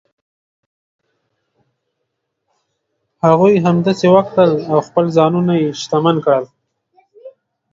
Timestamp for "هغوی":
3.25-3.53